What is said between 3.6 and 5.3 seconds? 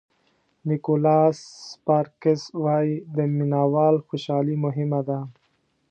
وال خوشالي مهمه ده.